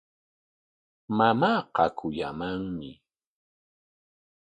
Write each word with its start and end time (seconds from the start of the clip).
Mamaaqa 1.17 1.85
kuyamanmi. 1.97 2.91